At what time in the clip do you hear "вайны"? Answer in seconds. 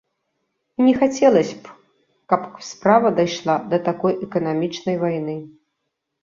5.07-5.37